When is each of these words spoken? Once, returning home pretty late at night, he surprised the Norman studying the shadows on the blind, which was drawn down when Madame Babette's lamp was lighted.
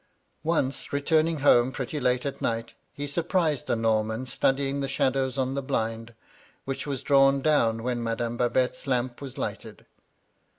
Once, 0.43 0.91
returning 0.91 1.41
home 1.41 1.71
pretty 1.71 1.99
late 1.99 2.25
at 2.25 2.41
night, 2.41 2.73
he 2.91 3.05
surprised 3.05 3.67
the 3.67 3.75
Norman 3.75 4.25
studying 4.25 4.79
the 4.81 4.87
shadows 4.87 5.37
on 5.37 5.53
the 5.53 5.61
blind, 5.61 6.15
which 6.65 6.87
was 6.87 7.03
drawn 7.03 7.39
down 7.39 7.83
when 7.83 8.01
Madame 8.01 8.35
Babette's 8.35 8.87
lamp 8.87 9.21
was 9.21 9.37
lighted. 9.37 9.85